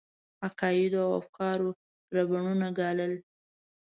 [0.47, 1.69] عقایدو او افکارو
[2.15, 3.13] ربړونه ګالل.